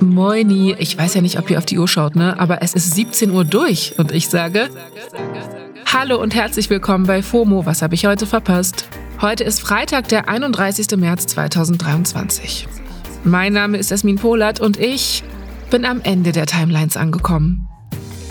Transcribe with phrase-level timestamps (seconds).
[0.00, 2.38] Moini, ich weiß ja nicht, ob ihr auf die Uhr schaut, ne?
[2.38, 4.68] Aber es ist 17 Uhr durch und ich sage
[5.86, 7.64] Hallo und herzlich willkommen bei FOMO.
[7.64, 8.88] Was habe ich heute verpasst?
[9.20, 10.96] Heute ist Freitag, der 31.
[10.98, 12.68] März 2023.
[13.24, 15.22] Mein Name ist Esmin Polat und ich
[15.70, 17.66] bin am Ende der Timelines angekommen.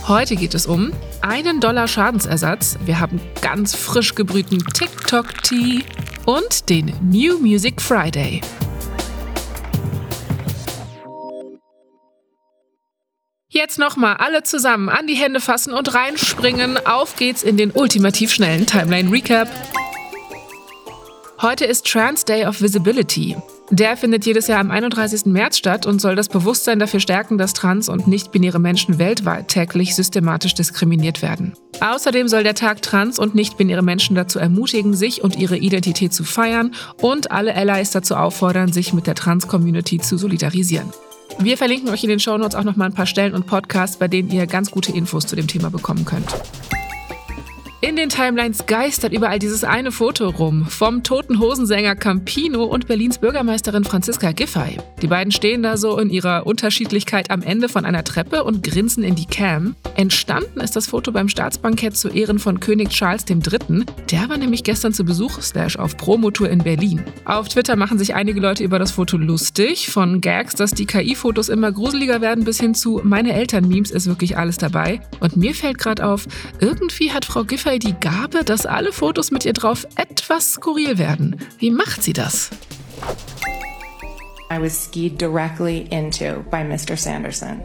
[0.07, 0.91] Heute geht es um
[1.21, 2.77] einen Dollar Schadensersatz.
[2.85, 5.83] Wir haben ganz frisch gebrühten TikTok-Tea
[6.25, 8.41] und den New Music Friday.
[13.57, 16.75] Jetzt nochmal alle zusammen an die Hände fassen und reinspringen.
[16.85, 19.47] Auf geht's in den ultimativ schnellen Timeline Recap.
[21.41, 23.37] Heute ist Trans Day of Visibility.
[23.69, 25.27] Der findet jedes Jahr am 31.
[25.27, 29.95] März statt und soll das Bewusstsein dafür stärken, dass trans- und nicht-binäre Menschen weltweit täglich
[29.95, 31.53] systematisch diskriminiert werden.
[31.79, 36.25] Außerdem soll der Tag trans- und nicht-binäre Menschen dazu ermutigen, sich und ihre Identität zu
[36.25, 40.91] feiern und alle Allies dazu auffordern, sich mit der Trans-Community zu solidarisieren.
[41.39, 44.07] Wir verlinken euch in den Shownotes auch noch mal ein paar Stellen und Podcasts, bei
[44.07, 46.33] denen ihr ganz gute Infos zu dem Thema bekommen könnt.
[47.87, 53.19] In den Timelines geistert überall dieses eine Foto rum vom toten Hosensänger Campino und Berlins
[53.19, 54.79] Bürgermeisterin Franziska Giffey.
[55.03, 59.03] Die beiden stehen da so in ihrer Unterschiedlichkeit am Ende von einer Treppe und grinsen
[59.03, 59.75] in die Cam.
[59.95, 63.85] Entstanden ist das Foto beim Staatsbankett zu Ehren von König Charles III.
[64.09, 67.03] Der war nämlich gestern zu Besuch slash auf Promotour in Berlin.
[67.25, 69.89] Auf Twitter machen sich einige Leute über das Foto lustig.
[69.89, 74.39] Von Gags, dass die KI-Fotos immer gruseliger werden, bis hin zu meine Eltern-Memes ist wirklich
[74.39, 75.01] alles dabei.
[75.19, 76.25] Und mir fällt gerade auf,
[76.59, 80.97] irgendwie hat Frau Giffey Giffey die Gabe, dass alle Fotos mit ihr drauf etwas skurril
[80.97, 81.37] werden.
[81.59, 82.49] Wie macht sie das?
[84.51, 86.95] I was skied directly into by Mr.
[86.95, 87.61] Sanderson.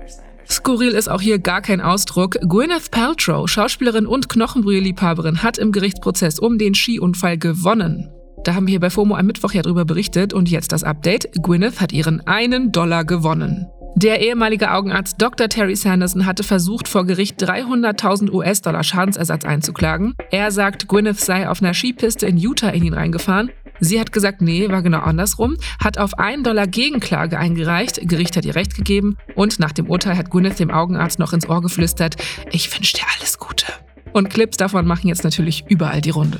[0.48, 2.36] Skurril ist auch hier gar kein Ausdruck.
[2.41, 8.11] Gwyneth Paltrow, Schauspielerin und Knochenbrühe-Liebhaberin, hat im Gerichtsprozess um den Skiunfall gewonnen.
[8.42, 11.31] Da haben wir hier bei FOMO am Mittwoch ja drüber berichtet und jetzt das Update.
[11.41, 13.69] Gwyneth hat ihren einen Dollar gewonnen.
[13.97, 15.49] Der ehemalige Augenarzt Dr.
[15.49, 20.15] Terry Sanderson hatte versucht, vor Gericht 300.000 US-Dollar Schadensersatz einzuklagen.
[20.31, 23.50] Er sagt, Gwyneth sei auf einer Skipiste in Utah in ihn reingefahren.
[23.81, 28.45] Sie hat gesagt, nee, war genau andersrum, hat auf einen Dollar Gegenklage eingereicht, Gericht hat
[28.45, 32.17] ihr Recht gegeben und nach dem Urteil hat Gwyneth dem Augenarzt noch ins Ohr geflüstert,
[32.53, 33.67] ich wünsche dir alles Gute.
[34.12, 36.39] Und Clips davon machen jetzt natürlich überall die Runde.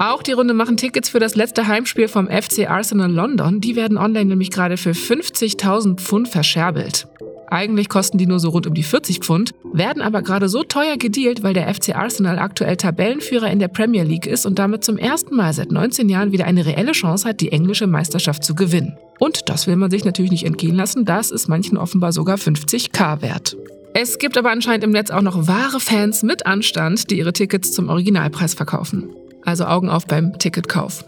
[0.00, 3.60] Auch die Runde machen Tickets für das letzte Heimspiel vom FC Arsenal London.
[3.60, 7.08] Die werden online nämlich gerade für 50.000 Pfund verscherbelt.
[7.48, 10.98] Eigentlich kosten die nur so rund um die 40 Pfund, werden aber gerade so teuer
[10.98, 14.98] gedealt, weil der FC Arsenal aktuell Tabellenführer in der Premier League ist und damit zum
[14.98, 18.96] ersten Mal seit 19 Jahren wieder eine reelle Chance hat, die englische Meisterschaft zu gewinnen.
[19.18, 23.20] Und das will man sich natürlich nicht entgehen lassen, das ist manchen offenbar sogar 50k
[23.20, 23.56] wert.
[23.94, 27.72] Es gibt aber anscheinend im Netz auch noch wahre Fans mit Anstand, die ihre Tickets
[27.72, 29.08] zum Originalpreis verkaufen.
[29.44, 31.04] Also Augen auf beim Ticketkauf.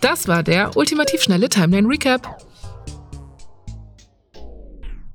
[0.00, 2.38] Das war der ultimativ schnelle Timeline Recap.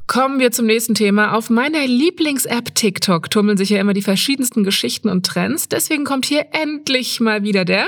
[0.08, 1.34] Kommen wir zum nächsten Thema.
[1.34, 5.70] Auf meiner Lieblings-App TikTok tummeln sich ja immer die verschiedensten Geschichten und Trends.
[5.70, 7.88] Deswegen kommt hier endlich mal wieder der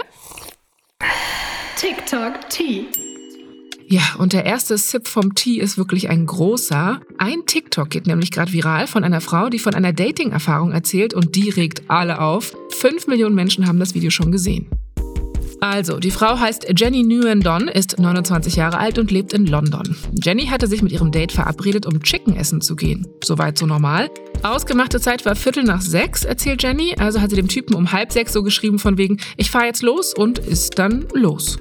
[1.76, 2.86] TikTok Tea.
[3.88, 7.02] Ja, und der erste Sip vom Tee ist wirklich ein großer.
[7.18, 11.36] Ein TikTok geht nämlich gerade viral von einer Frau, die von einer Dating-Erfahrung erzählt und
[11.36, 12.56] die regt alle auf.
[12.70, 14.68] Fünf Millionen Menschen haben das Video schon gesehen.
[15.60, 19.96] Also, die Frau heißt Jenny Nguyen Don, ist 29 Jahre alt und lebt in London.
[20.22, 23.08] Jenny hatte sich mit ihrem Date verabredet, um Chicken essen zu gehen.
[23.24, 24.10] Soweit so normal.
[24.44, 26.96] Ausgemachte Zeit war Viertel nach sechs, erzählt Jenny.
[27.00, 29.84] Also hat sie dem Typen um halb sechs so geschrieben von wegen, ich fahr jetzt
[29.84, 31.60] los und ist dann los.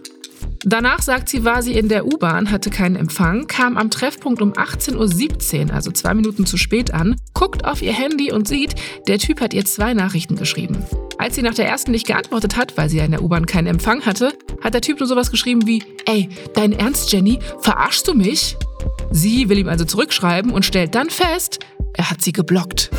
[0.64, 4.52] Danach sagt sie, war sie in der U-Bahn, hatte keinen Empfang, kam am Treffpunkt um
[4.52, 8.76] 18.17 Uhr, also zwei Minuten zu spät an, guckt auf ihr Handy und sieht,
[9.08, 10.84] der Typ hat ihr zwei Nachrichten geschrieben.
[11.18, 13.66] Als sie nach der ersten nicht geantwortet hat, weil sie ja in der U-Bahn keinen
[13.66, 14.32] Empfang hatte,
[14.62, 18.56] hat der Typ nur sowas geschrieben wie, ey, dein Ernst, Jenny, verarschst du mich?
[19.10, 21.58] Sie will ihm also zurückschreiben und stellt dann fest,
[21.94, 22.90] er hat sie geblockt.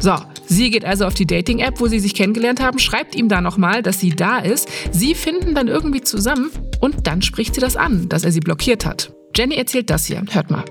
[0.00, 0.16] So,
[0.46, 3.82] sie geht also auf die Dating-App, wo sie sich kennengelernt haben, schreibt ihm da nochmal,
[3.82, 4.68] dass sie da ist.
[4.92, 6.50] Sie finden dann irgendwie zusammen
[6.80, 9.12] und dann spricht sie das an, dass er sie blockiert hat.
[9.34, 10.22] Jenny erzählt das hier.
[10.30, 10.64] Hört mal.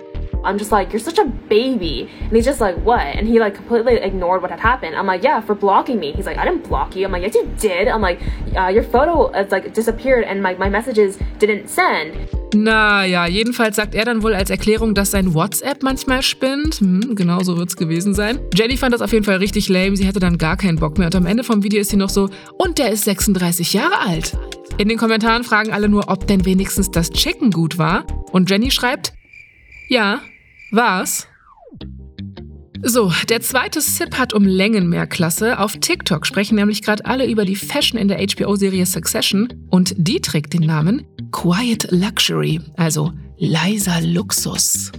[0.43, 2.09] I'm just like, you're such a baby.
[2.21, 2.99] And he's just like, what?
[2.99, 4.95] And he like completely ignored what had happened.
[4.95, 6.11] I'm like, yeah, for blocking me.
[6.11, 7.05] He's like, I didn't block you.
[7.05, 7.87] I'm like, yes, you did.
[7.87, 8.19] I'm like,
[8.55, 12.29] uh, your photo is like disappeared and my, my messages didn't send.
[12.53, 16.75] Naja, jedenfalls sagt er dann wohl als Erklärung, dass sein WhatsApp manchmal spinnt.
[16.75, 18.39] Hm, genau so wird's gewesen sein.
[18.53, 19.95] Jenny fand das auf jeden Fall richtig lame.
[19.95, 21.07] Sie hatte dann gar keinen Bock mehr.
[21.07, 24.37] Und am Ende vom Video ist sie noch so, und der ist 36 Jahre alt.
[24.77, 28.05] In den Kommentaren fragen alle nur, ob denn wenigstens das Chicken gut war.
[28.31, 29.13] Und Jenny schreibt,
[29.87, 30.21] ja,
[30.71, 31.27] war's.
[32.85, 35.59] So, der zweite Sip hat um Längen mehr Klasse.
[35.59, 40.19] Auf TikTok sprechen nämlich gerade alle über die Fashion in der HBO-Serie Succession und die
[40.19, 44.91] trägt den Namen Quiet Luxury, also leiser Luxus.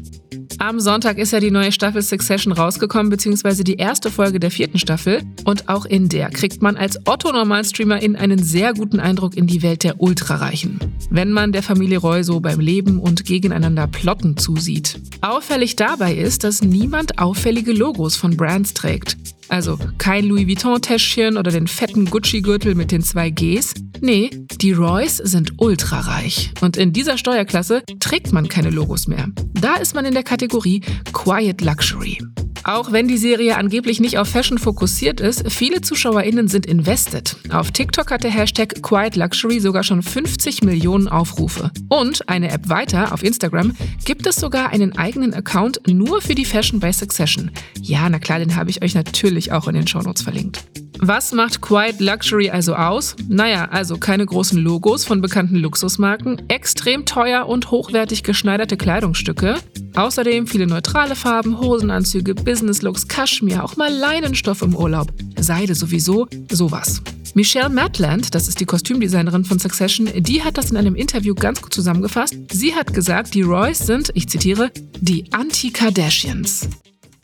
[0.59, 4.79] Am Sonntag ist ja die neue Staffel Succession rausgekommen, beziehungsweise die erste Folge der vierten
[4.79, 5.23] Staffel.
[5.45, 9.85] Und auch in der kriegt man als Otto-Normalstreamerin einen sehr guten Eindruck in die Welt
[9.85, 10.81] der Ultrareichen.
[11.09, 15.01] Wenn man der Familie Roy so beim Leben und gegeneinander plotten zusieht.
[15.21, 19.17] Auffällig dabei ist, dass niemand auffällige Logos von Brands trägt.
[19.49, 23.75] Also kein Louis Vuitton-Täschchen oder den fetten Gucci-Gürtel mit den zwei Gs.
[24.00, 24.31] Nee,
[24.61, 26.52] die Roys sind ultrareich.
[26.61, 29.29] Und in dieser Steuerklasse trägt man keine Logos mehr.
[29.55, 30.82] Da ist man in der Kategorie
[31.12, 32.19] Quiet Luxury.
[32.64, 37.37] Auch wenn die Serie angeblich nicht auf Fashion fokussiert ist, viele ZuschauerInnen sind invested.
[37.50, 41.70] Auf TikTok hat der Hashtag Quiet Luxury sogar schon 50 Millionen Aufrufe.
[41.90, 43.76] Und eine App weiter, auf Instagram,
[44.06, 47.50] gibt es sogar einen eigenen Account nur für die Fashion by Succession.
[47.82, 50.64] Ja, na klar, den habe ich euch natürlich auch in den Shownotes verlinkt.
[50.99, 53.17] Was macht Quiet Luxury also aus?
[53.29, 59.56] Naja, also keine großen Logos von bekannten Luxusmarken, extrem teuer und hochwertig geschneiderte Kleidungsstücke,
[59.96, 67.02] außerdem viele neutrale Farben, Hosenanzüge, Business-Looks, Kaschmir, auch mal Leinenstoff im Urlaub, Seide sowieso, sowas.
[67.35, 71.61] Michelle Matland, das ist die Kostümdesignerin von Succession, die hat das in einem Interview ganz
[71.61, 72.37] gut zusammengefasst.
[72.52, 74.70] Sie hat gesagt, die Roys sind, ich zitiere,
[75.00, 76.69] die Anti-Kardashians.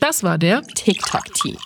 [0.00, 1.56] Das war der TikTok-Tea.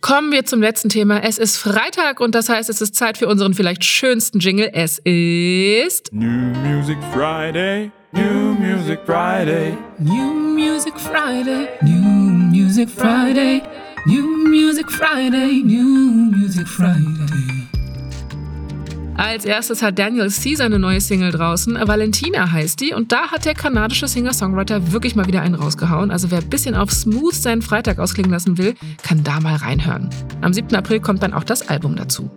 [0.00, 1.22] Kommen wir zum letzten Thema.
[1.22, 4.70] Es ist Freitag und das heißt, es ist Zeit für unseren vielleicht schönsten Jingle.
[4.72, 7.90] Es ist New Music Friday.
[8.12, 9.76] New Music Friday.
[9.98, 11.68] New Music Friday.
[11.82, 12.00] New
[12.50, 13.62] Music Friday.
[14.06, 15.62] New Music Friday.
[15.62, 17.69] New Music Friday.
[19.16, 20.54] Als erstes hat Daniel C.
[20.54, 21.74] seine neue Single draußen.
[21.86, 22.94] Valentina heißt die.
[22.94, 26.10] Und da hat der kanadische Singer-Songwriter wirklich mal wieder einen rausgehauen.
[26.10, 30.08] Also wer ein bisschen auf Smooth seinen Freitag ausklingen lassen will, kann da mal reinhören.
[30.40, 30.74] Am 7.
[30.74, 32.30] April kommt dann auch das Album dazu.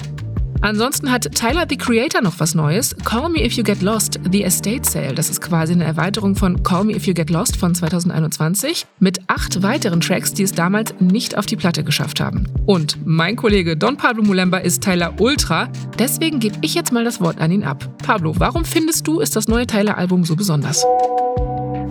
[0.64, 2.96] Ansonsten hat Tyler the Creator noch was Neues.
[3.04, 5.14] Call Me If You Get Lost, The Estate Sale.
[5.14, 9.20] Das ist quasi eine Erweiterung von Call Me If You Get Lost von 2021 mit
[9.28, 12.48] acht weiteren Tracks, die es damals nicht auf die Platte geschafft haben.
[12.66, 15.68] Und mein Kollege Don Pablo Mulemba ist Tyler Ultra.
[16.00, 17.98] Deswegen gebe ich jetzt mal das Wort an ihn ab.
[18.02, 20.86] Pablo, warum findest du, ist das neue Tyler-Album so besonders?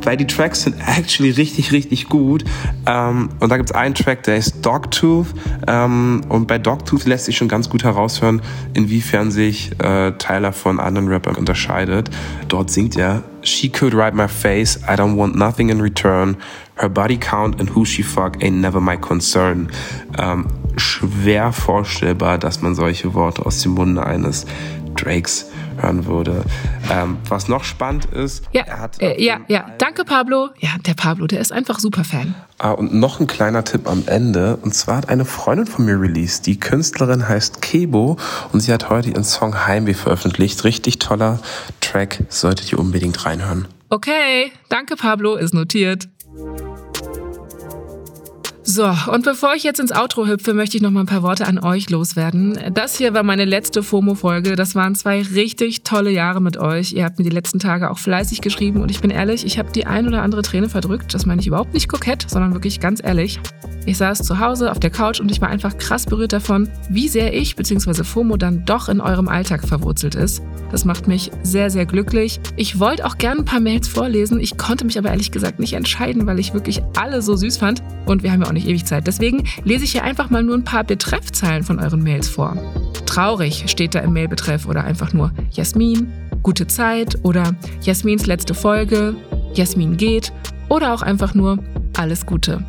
[0.04, 2.44] Weil die Tracks sind actually richtig, richtig gut.
[2.86, 5.28] Ähm, und da gibt's einen Track, der ist Dogtooth.
[5.66, 8.42] Ähm, und bei Dogtooth lässt sich schon ganz gut heraushören,
[8.74, 12.10] inwiefern sich äh, Tyler von anderen Rappern unterscheidet.
[12.48, 16.36] Dort singt er She could write my face, I don't want nothing in return.
[16.76, 19.68] Her body count and who she fuck ain't never my concern.
[20.16, 20.46] Ähm,
[20.76, 24.46] schwer vorstellbar, dass man solche Worte aus dem Munde eines
[24.94, 26.44] Drakes hören würde.
[26.90, 29.00] Ähm, was noch spannend ist, ja, er hat.
[29.00, 30.50] Äh, ja, ja, danke Pablo.
[30.58, 32.34] Ja, der Pablo, der ist einfach super Fan.
[32.58, 34.56] Ah, und noch ein kleiner Tipp am Ende.
[34.56, 36.46] Und zwar hat eine Freundin von mir released.
[36.46, 38.16] Die Künstlerin heißt Kebo
[38.52, 40.64] und sie hat heute ihren Song Heimweh veröffentlicht.
[40.64, 41.40] Richtig toller
[41.80, 43.66] Track, solltet ihr unbedingt reinhören.
[43.88, 46.08] Okay, danke Pablo, ist notiert.
[48.74, 51.46] So, und bevor ich jetzt ins Outro hüpfe, möchte ich noch mal ein paar Worte
[51.46, 52.58] an euch loswerden.
[52.72, 54.56] Das hier war meine letzte FOMO-Folge.
[54.56, 56.92] Das waren zwei richtig tolle Jahre mit euch.
[56.94, 59.70] Ihr habt mir die letzten Tage auch fleißig geschrieben und ich bin ehrlich, ich habe
[59.72, 61.12] die ein oder andere Träne verdrückt.
[61.12, 63.40] Das meine ich überhaupt nicht kokett, sondern wirklich ganz ehrlich.
[63.84, 67.08] Ich saß zu Hause auf der Couch und ich war einfach krass berührt davon, wie
[67.08, 68.04] sehr ich bzw.
[68.04, 70.42] FOMO dann doch in eurem Alltag verwurzelt ist.
[70.70, 72.40] Das macht mich sehr, sehr glücklich.
[72.56, 74.40] Ich wollte auch gerne ein paar Mails vorlesen.
[74.40, 77.82] Ich konnte mich aber ehrlich gesagt nicht entscheiden, weil ich wirklich alle so süß fand.
[78.06, 79.06] Und wir haben ja auch nicht ewig Zeit.
[79.06, 82.56] Deswegen lese ich hier einfach mal nur ein paar Betreffzeilen von euren Mails vor.
[83.06, 86.10] Traurig steht da im Mailbetreff oder einfach nur Jasmin,
[86.42, 89.14] gute Zeit oder Jasmins letzte Folge,
[89.54, 90.32] Jasmin geht
[90.68, 91.58] oder auch einfach nur
[91.94, 92.64] alles Gute.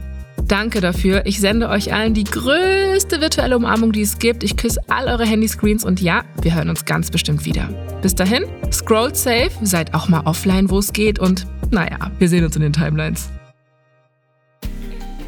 [0.47, 1.25] Danke dafür.
[1.25, 4.43] Ich sende euch allen die größte virtuelle Umarmung, die es gibt.
[4.43, 7.69] Ich küsse all eure Handyscreens und ja, wir hören uns ganz bestimmt wieder.
[8.01, 12.43] Bis dahin, scrollt safe, seid auch mal offline, wo es geht und naja, wir sehen
[12.43, 13.29] uns in den Timelines.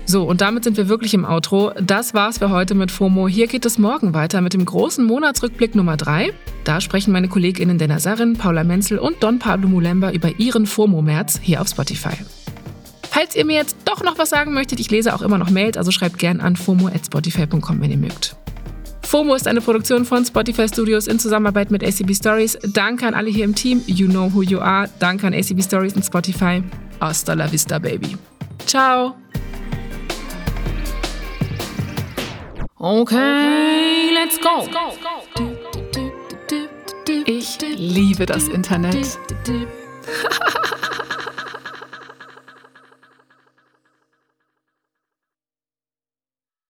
[0.07, 1.71] So, und damit sind wir wirklich im Outro.
[1.81, 3.27] Das war's für heute mit FOMO.
[3.27, 6.31] Hier geht es morgen weiter mit dem großen Monatsrückblick Nummer 3.
[6.63, 11.39] Da sprechen meine KollegInnen Dena Sarin, Paula Menzel und Don Pablo Mulemba über ihren FOMO-März
[11.41, 12.13] hier auf Spotify.
[13.15, 15.77] Falls ihr mir jetzt doch noch was sagen möchtet, ich lese auch immer noch Mails,
[15.77, 18.35] also schreibt gern an fomo.spotify.com, wenn ihr mögt.
[19.03, 22.57] FOMO ist eine Produktion von Spotify Studios in Zusammenarbeit mit ACB Stories.
[22.73, 23.81] Danke an alle hier im Team.
[23.87, 24.89] You know who you are.
[24.99, 26.61] Danke an ACB Stories und Spotify.
[26.99, 28.17] Hasta la vista, baby.
[28.65, 29.15] Ciao.
[32.77, 34.67] Okay, let's go.
[37.25, 39.17] Ich liebe das Internet.